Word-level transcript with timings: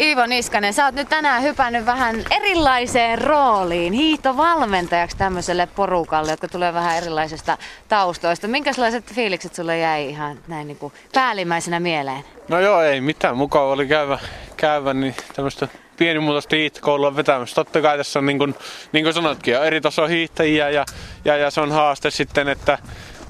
Iivo 0.00 0.26
Niskanen, 0.26 0.74
sä 0.74 0.84
oot 0.84 0.94
nyt 0.94 1.08
tänään 1.08 1.42
hypännyt 1.42 1.86
vähän 1.86 2.24
erilaiseen 2.30 3.18
rooliin, 3.18 3.92
hiihtovalmentajaksi 3.92 5.16
tämmöiselle 5.16 5.68
porukalle, 5.76 6.30
jotka 6.30 6.48
tulee 6.48 6.74
vähän 6.74 6.96
erilaisesta 6.96 7.58
taustoista. 7.88 8.48
Minkälaiset 8.48 9.14
fiilikset 9.14 9.54
sulle 9.54 9.78
jäi 9.78 10.08
ihan 10.08 10.38
näin 10.48 10.66
niin 10.66 10.76
kuin 10.76 10.92
päällimmäisenä 11.14 11.80
mieleen? 11.80 12.24
No 12.48 12.60
joo, 12.60 12.82
ei 12.82 13.00
mitään. 13.00 13.36
Mukava 13.36 13.72
oli 13.72 13.86
käydä, 13.86 14.18
käydä 14.56 14.94
niin 14.94 15.14
tämmöistä 15.36 15.68
pienimuotoista 15.96 16.56
hiihtokoulua 16.56 17.16
vetämässä. 17.16 17.54
Totta 17.54 17.82
kai 17.82 17.96
tässä 17.96 18.18
on 18.18 18.26
niin 18.26 18.38
kuin, 18.38 18.54
niin 18.92 19.04
kuin 19.04 19.14
sanotkin, 19.14 19.54
eri 19.54 19.80
taso 19.80 20.06
hiihtäjiä 20.06 20.70
ja, 20.70 20.84
ja, 21.24 21.36
ja, 21.36 21.50
se 21.50 21.60
on 21.60 21.72
haaste 21.72 22.10
sitten, 22.10 22.48
että 22.48 22.78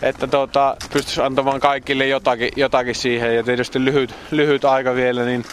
että 0.02 0.26
tuota, 0.26 0.76
pystyisi 0.92 1.20
antamaan 1.20 1.60
kaikille 1.60 2.06
jotakin, 2.06 2.50
jotakin 2.56 2.94
siihen 2.94 3.36
ja 3.36 3.42
tietysti 3.42 3.84
lyhyt, 3.84 4.14
lyhyt 4.30 4.64
aika 4.64 4.94
vielä, 4.94 5.24
niin 5.24 5.44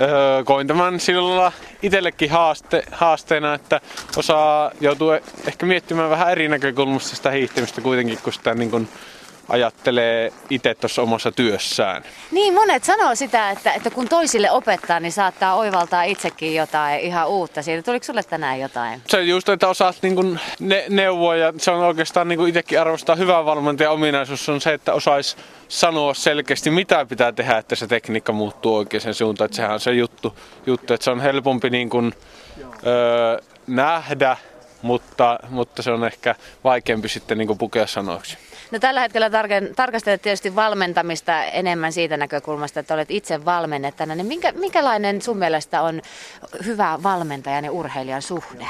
öö, 0.00 0.44
koin 0.44 0.66
tämän 0.66 1.00
sillä 1.00 1.52
itsellekin 1.82 2.30
haaste, 2.30 2.82
haasteena, 2.92 3.54
että 3.54 3.80
osaa 4.16 4.70
joutuu 4.80 5.10
ehkä 5.46 5.66
miettimään 5.66 6.10
vähän 6.10 6.32
eri 6.32 6.48
näkökulmasta 6.48 7.16
sitä 7.16 7.30
hiihtämistä 7.30 7.80
kuitenkin, 7.80 8.18
kun 8.22 8.32
sitä 8.32 8.54
niin 8.54 8.70
kuin, 8.70 8.88
ajattelee 9.48 10.32
itse 10.50 10.74
tuossa 10.74 11.02
omassa 11.02 11.32
työssään. 11.32 12.02
Niin, 12.30 12.54
monet 12.54 12.84
sanoo 12.84 13.14
sitä, 13.14 13.50
että, 13.50 13.72
että 13.72 13.90
kun 13.90 14.08
toisille 14.08 14.50
opettaa, 14.50 15.00
niin 15.00 15.12
saattaa 15.12 15.54
oivaltaa 15.54 16.02
itsekin 16.02 16.54
jotain 16.54 17.00
ihan 17.00 17.28
uutta 17.28 17.62
siitä. 17.62 17.82
Tuliko 17.82 18.04
sulle 18.04 18.22
tänään 18.22 18.60
jotain? 18.60 19.02
Se 19.08 19.22
just, 19.22 19.48
että 19.48 19.68
osaat 19.68 19.96
niin 20.02 20.14
kuin 20.14 20.40
ne, 20.60 20.84
neuvoa 20.88 21.36
ja 21.36 21.52
se 21.58 21.70
on 21.70 21.84
oikeastaan 21.84 22.28
niin 22.28 22.38
kuin 22.38 22.48
itsekin 22.48 22.80
arvostaa 22.80 23.16
hyvää 23.16 23.44
valmentajan 23.44 23.92
ominaisuus 23.92 24.48
on 24.48 24.60
se, 24.60 24.72
että 24.72 24.92
osaisi 24.92 25.36
sanoa 25.68 26.14
selkeästi, 26.14 26.70
mitä 26.70 27.06
pitää 27.06 27.32
tehdä, 27.32 27.58
että 27.58 27.74
se 27.74 27.86
tekniikka 27.86 28.32
muuttuu 28.32 28.76
oikeaan 28.76 29.14
suuntaan. 29.14 29.46
Että 29.46 29.56
sehän 29.56 29.72
on 29.72 29.80
se 29.80 29.92
juttu, 29.92 30.38
juttu 30.66 30.94
että 30.94 31.04
se 31.04 31.10
on 31.10 31.20
helpompi 31.20 31.70
niin 31.70 31.90
kuin, 31.90 32.14
öö, 32.86 33.38
nähdä, 33.66 34.36
mutta, 34.84 35.38
mutta 35.50 35.82
se 35.82 35.90
on 35.90 36.04
ehkä 36.04 36.34
vaikeampi 36.64 37.08
sitten 37.08 37.38
niin 37.38 37.58
pukea 37.58 37.86
sanoiksi. 37.86 38.38
No 38.70 38.78
tällä 38.78 39.00
hetkellä 39.00 39.28
tarke- 39.28 39.74
tarkastelet 39.76 40.22
tietysti 40.22 40.54
valmentamista 40.54 41.44
enemmän 41.44 41.92
siitä 41.92 42.16
näkökulmasta, 42.16 42.80
että 42.80 42.94
olet 42.94 43.10
itse 43.10 43.44
valmennettana. 43.44 44.14
Niin 44.14 44.26
minkä, 44.26 44.52
minkälainen 44.52 45.22
sun 45.22 45.36
mielestä 45.36 45.82
on 45.82 46.02
hyvä 46.64 46.98
valmentajan 47.02 47.64
ja 47.64 47.72
urheilijan 47.72 48.22
suhde? 48.22 48.66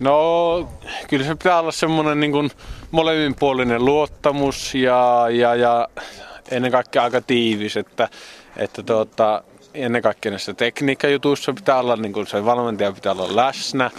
No 0.00 0.68
kyllä 1.08 1.24
se 1.24 1.34
pitää 1.34 1.60
olla 1.60 1.72
semmoinen 1.72 2.20
niin 2.20 2.32
kuin 2.32 2.50
molemminpuolinen 2.90 3.84
luottamus 3.84 4.74
ja, 4.74 5.26
ja, 5.30 5.54
ja 5.54 5.88
ennen 6.50 6.72
kaikkea 6.72 7.02
aika 7.02 7.20
tiivis, 7.20 7.76
että, 7.76 8.08
että 8.56 8.82
tuota, 8.82 9.42
ennen 9.74 10.02
kaikkea 10.02 10.30
näissä 10.30 10.54
tekniikkajutuissa 10.54 11.52
pitää 11.52 11.78
olla, 11.78 11.96
niin 11.96 12.12
kuin 12.12 12.26
se 12.26 12.44
valmentaja 12.44 12.92
pitää 12.92 13.12
olla 13.12 13.36
läsnä, 13.36 13.90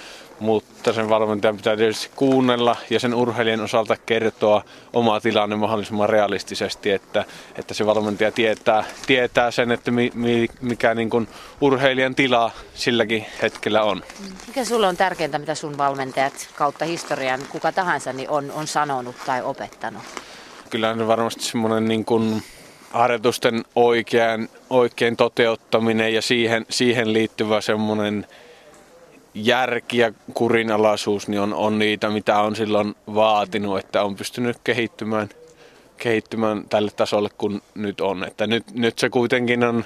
mutta 0.41 0.93
sen 0.93 1.09
valmentajan 1.09 1.57
pitää 1.57 1.77
tietysti 1.77 2.09
kuunnella 2.15 2.75
ja 2.89 2.99
sen 2.99 3.13
urheilijan 3.13 3.61
osalta 3.61 3.95
kertoa 4.05 4.63
oma 4.93 5.19
tilanne 5.19 5.55
mahdollisimman 5.55 6.09
realistisesti, 6.09 6.91
että, 6.91 7.25
että 7.55 7.73
se 7.73 7.85
valmentaja 7.85 8.31
tietää, 8.31 8.83
tietää 9.07 9.51
sen, 9.51 9.71
että 9.71 9.91
mi, 9.91 10.11
mi, 10.13 10.47
mikä 10.61 10.95
niin 10.95 11.09
kuin 11.09 11.27
urheilijan 11.61 12.15
tila 12.15 12.51
silläkin 12.73 13.25
hetkellä 13.41 13.83
on. 13.83 14.03
Mikä 14.47 14.65
sulle 14.65 14.87
on 14.87 14.97
tärkeintä, 14.97 15.39
mitä 15.39 15.55
sun 15.55 15.77
valmentajat 15.77 16.49
kautta 16.55 16.85
historian, 16.85 17.39
kuka 17.49 17.71
tahansa, 17.71 18.13
niin 18.13 18.29
on, 18.29 18.51
on 18.51 18.67
sanonut 18.67 19.15
tai 19.25 19.41
opettanut? 19.41 20.03
Kyllä 20.69 20.89
on 20.89 21.07
varmasti 21.07 21.43
semmoinen 21.43 21.87
niin 21.87 22.05
kuin 22.05 22.43
harjoitusten 22.91 23.63
oikean, 23.75 24.49
oikein 24.69 25.17
toteuttaminen 25.17 26.13
ja 26.13 26.21
siihen, 26.21 26.65
siihen 26.69 27.13
liittyvä 27.13 27.61
semmoinen 27.61 28.27
järki 29.33 29.97
ja 29.97 30.13
kurinalaisuus 30.33 31.27
niin 31.27 31.41
on, 31.41 31.53
on 31.53 31.79
niitä, 31.79 32.09
mitä 32.09 32.39
on 32.39 32.55
silloin 32.55 32.95
vaatinut, 33.13 33.79
että 33.79 34.03
on 34.03 34.15
pystynyt 34.15 34.57
kehittymään, 34.63 35.29
kehittymään 35.97 36.63
tälle 36.69 36.91
tasolle 36.95 37.29
kun 37.37 37.61
nyt 37.75 38.01
on. 38.01 38.23
Että 38.23 38.47
nyt, 38.47 38.63
nyt 38.73 38.99
se 38.99 39.09
kuitenkin 39.09 39.63
on, 39.63 39.85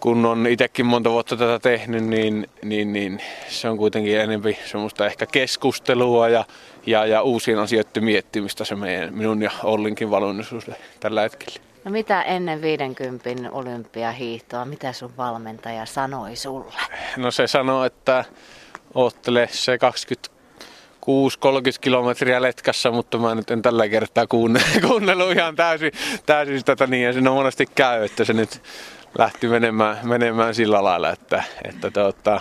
kun 0.00 0.26
on 0.26 0.46
itsekin 0.46 0.86
monta 0.86 1.10
vuotta 1.10 1.36
tätä 1.36 1.58
tehnyt, 1.58 2.04
niin, 2.04 2.46
niin, 2.62 2.92
niin 2.92 3.22
se 3.48 3.68
on 3.68 3.76
kuitenkin 3.76 4.20
enemmän 4.20 4.56
semmoista 4.70 5.06
ehkä 5.06 5.26
keskustelua 5.26 6.28
ja, 6.28 6.44
ja, 6.86 7.06
ja 7.06 7.22
uusien 7.22 7.58
asioiden 7.58 8.04
miettimistä 8.04 8.64
se 8.64 8.74
meidän, 8.74 9.14
minun 9.14 9.42
ja 9.42 9.50
Ollinkin 9.62 10.10
valonnisuus 10.10 10.70
tällä 11.00 11.22
hetkellä. 11.22 11.69
No 11.84 11.90
mitä 11.90 12.22
ennen 12.22 12.62
50 12.62 13.50
olympiahiihtoa, 13.52 14.64
mitä 14.64 14.92
sun 14.92 15.16
valmentaja 15.16 15.86
sanoi 15.86 16.36
sulle? 16.36 16.72
No 17.16 17.30
se 17.30 17.46
sanoi, 17.46 17.86
että 17.86 18.24
oottele 18.94 19.48
se 19.52 19.76
26-30 19.76 19.78
kilometriä 21.80 22.42
letkassa, 22.42 22.90
mutta 22.90 23.18
mä 23.18 23.34
nyt 23.34 23.50
en 23.50 23.62
tällä 23.62 23.88
kertaa 23.88 24.26
kuunnellut 24.86 25.32
ihan 25.32 25.56
täysin, 25.56 25.92
täysin 26.26 26.64
tätä 26.64 26.86
niin 26.86 27.04
ja 27.04 27.12
siinä 27.12 27.30
monesti 27.30 27.66
käy, 27.74 28.04
että 28.04 28.24
se 28.24 28.32
nyt 28.32 28.62
lähti 29.18 29.48
menemään, 29.48 29.98
menemään 30.02 30.54
sillä 30.54 30.84
lailla, 30.84 31.10
että, 31.10 31.42
että 31.64 31.90
tuota, 31.90 32.40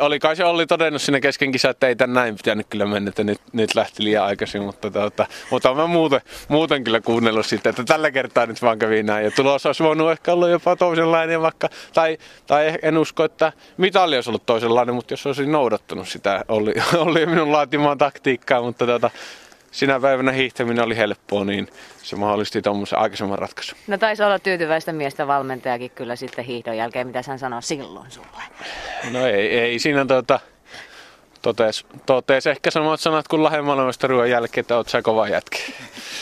oli 0.00 0.18
kai 0.18 0.36
se 0.36 0.44
Olli 0.44 0.66
todennut 0.66 1.02
sinne 1.02 1.20
kesken 1.20 1.52
kisä, 1.52 1.70
että 1.70 1.88
ei 1.88 1.96
tän 1.96 2.12
näin 2.12 2.36
pitänyt 2.36 2.66
kyllä 2.70 2.86
mennä, 2.86 3.08
että 3.08 3.24
nyt, 3.24 3.40
nyt 3.52 3.74
lähti 3.74 4.04
liian 4.04 4.24
aikaisin, 4.24 4.62
mutta, 4.62 4.90
tuota, 4.90 5.26
mutta 5.50 5.70
olen 5.70 5.90
muuten, 5.90 6.20
muuten 6.48 6.84
kyllä 6.84 7.00
kuunnellut 7.00 7.46
sitten, 7.46 7.70
että 7.70 7.84
tällä 7.84 8.10
kertaa 8.10 8.46
nyt 8.46 8.62
vaan 8.62 8.78
kävi 8.78 9.02
näin. 9.02 9.24
Ja 9.24 9.30
tulos 9.30 9.66
olisi 9.66 9.82
voinut 9.82 10.10
ehkä 10.10 10.32
olla 10.32 10.48
jopa 10.48 10.76
toisenlainen 10.76 11.42
vaikka, 11.42 11.68
tai, 11.94 12.18
tai 12.46 12.78
en 12.82 12.98
usko, 12.98 13.24
että 13.24 13.52
mitalli 13.76 14.16
olisi 14.16 14.30
ollut 14.30 14.46
toisenlainen, 14.46 14.94
mutta 14.94 15.12
jos 15.12 15.26
olisin 15.26 15.52
noudattanut 15.52 16.08
sitä, 16.08 16.44
oli, 16.48 16.74
oli 17.06 17.26
minun 17.26 17.52
laatimaan 17.52 17.98
taktiikkaa, 17.98 18.62
mutta 18.62 18.86
tuota, 18.86 19.10
sinä 19.72 20.00
päivänä 20.00 20.32
hiihtäminen 20.32 20.84
oli 20.84 20.96
helppoa, 20.96 21.44
niin 21.44 21.68
se 22.02 22.16
mahdollisti 22.16 22.62
tuommoisen 22.62 22.98
aikaisemman 22.98 23.38
ratkaisun. 23.38 23.78
No 23.86 23.98
taisi 23.98 24.22
olla 24.22 24.38
tyytyväistä 24.38 24.92
miestä 24.92 25.26
valmentajakin 25.26 25.90
kyllä 25.90 26.16
sitten 26.16 26.44
hiihdon 26.44 26.76
jälkeen, 26.76 27.06
mitä 27.06 27.22
hän 27.26 27.38
sanoi 27.38 27.62
silloin 27.62 28.10
sulle. 28.10 28.42
No 29.10 29.26
ei, 29.26 29.58
ei 29.58 29.78
siinä 29.78 30.04
tuota, 30.04 30.40
totes, 31.42 31.86
totes 32.06 32.46
ehkä 32.46 32.70
samat 32.70 33.00
sanat 33.00 33.28
kuin 33.28 33.42
Lahden 33.42 33.64
ruoan 34.02 34.30
jälkeen, 34.30 34.62
että 34.62 34.76
oot 34.76 34.88
sä 34.88 35.02
kova 35.02 35.28
jätkä. 35.28 35.58